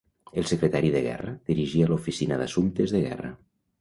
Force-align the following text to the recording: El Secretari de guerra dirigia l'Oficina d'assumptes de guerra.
El 0.41 0.47
Secretari 0.51 0.89
de 0.95 1.01
guerra 1.07 1.33
dirigia 1.51 1.91
l'Oficina 1.91 2.41
d'assumptes 2.43 2.95
de 2.97 3.03
guerra. 3.09 3.31